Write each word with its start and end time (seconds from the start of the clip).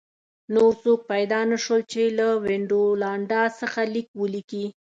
نور 0.53 0.71
څوک 0.83 0.99
پیدا 1.11 1.39
نه 1.51 1.57
شول 1.63 1.81
چې 1.91 2.01
له 2.17 2.27
وینډولانډا 2.43 3.43
څخه 3.59 3.79
لیک 3.93 4.07
ولیکي 4.21 4.65